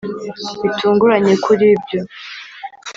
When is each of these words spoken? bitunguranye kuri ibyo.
bitunguranye 0.61 1.33
kuri 1.45 1.65
ibyo. 1.75 1.99